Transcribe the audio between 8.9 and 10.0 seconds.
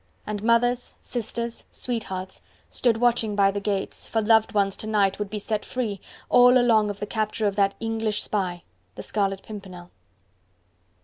the Scarlet Pimpernel.